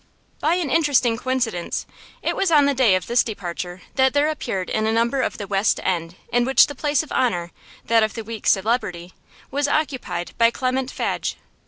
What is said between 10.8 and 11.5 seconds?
Fadge.